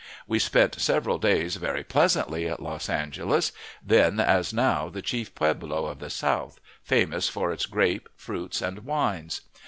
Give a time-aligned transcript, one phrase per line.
[0.25, 3.51] We spent several days very pleasantly at Los Angeles,
[3.85, 8.79] then, as now, the chief pueblo of the south, famous for its grapes, fruits, and
[8.79, 9.41] wines.